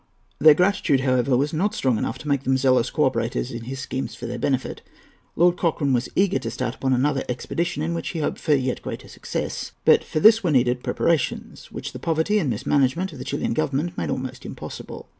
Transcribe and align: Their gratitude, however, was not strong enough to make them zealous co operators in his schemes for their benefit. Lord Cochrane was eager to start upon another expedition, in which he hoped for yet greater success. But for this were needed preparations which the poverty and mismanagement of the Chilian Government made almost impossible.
Their 0.39 0.55
gratitude, 0.55 1.01
however, 1.01 1.37
was 1.37 1.53
not 1.53 1.75
strong 1.75 1.99
enough 1.99 2.17
to 2.17 2.27
make 2.27 2.41
them 2.41 2.57
zealous 2.57 2.89
co 2.89 3.03
operators 3.03 3.51
in 3.51 3.65
his 3.65 3.79
schemes 3.81 4.15
for 4.15 4.25
their 4.25 4.39
benefit. 4.39 4.81
Lord 5.35 5.57
Cochrane 5.57 5.93
was 5.93 6.09
eager 6.15 6.39
to 6.39 6.49
start 6.49 6.73
upon 6.73 6.91
another 6.91 7.23
expedition, 7.29 7.83
in 7.83 7.93
which 7.93 8.09
he 8.09 8.19
hoped 8.19 8.39
for 8.39 8.55
yet 8.55 8.81
greater 8.81 9.07
success. 9.07 9.73
But 9.85 10.03
for 10.03 10.19
this 10.19 10.43
were 10.43 10.49
needed 10.49 10.81
preparations 10.81 11.71
which 11.71 11.93
the 11.93 11.99
poverty 11.99 12.39
and 12.39 12.49
mismanagement 12.49 13.13
of 13.13 13.19
the 13.19 13.23
Chilian 13.25 13.53
Government 13.53 13.95
made 13.95 14.09
almost 14.09 14.43
impossible. 14.43 15.07